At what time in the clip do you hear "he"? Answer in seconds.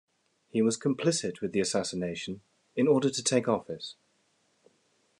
0.49-0.63